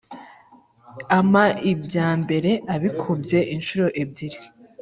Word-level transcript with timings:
Ampa 1.17 1.43
ibya 1.71 2.09
mbere 2.21 2.51
abikubye 2.73 3.39
incuro 3.53 3.85
ebyiri 4.01 4.39